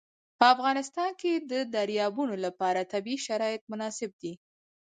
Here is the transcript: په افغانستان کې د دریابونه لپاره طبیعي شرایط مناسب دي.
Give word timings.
په 0.37 0.45
افغانستان 0.53 1.11
کې 1.21 1.33
د 1.51 1.53
دریابونه 1.75 2.35
لپاره 2.45 2.89
طبیعي 2.93 3.19
شرایط 3.27 3.61
مناسب 3.71 4.11
دي. 4.21 4.33